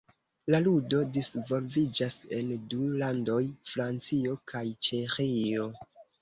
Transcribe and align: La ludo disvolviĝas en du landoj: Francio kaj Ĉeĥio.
La 0.53 0.59
ludo 0.67 1.01
disvolviĝas 1.17 2.15
en 2.37 2.49
du 2.71 2.79
landoj: 3.03 3.43
Francio 3.75 4.35
kaj 4.55 4.65
Ĉeĥio. 4.89 5.69